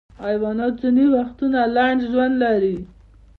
[0.25, 2.77] حیوانات ځینې وختونه لنډ ژوند لري.